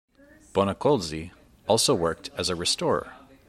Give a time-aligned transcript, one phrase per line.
[0.53, 1.29] Bonacolsi
[1.67, 3.13] also worked as a restorer.